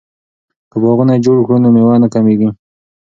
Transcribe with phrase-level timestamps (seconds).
[0.71, 2.49] که باغونه جوړ کړو نو میوه نه کمیږي.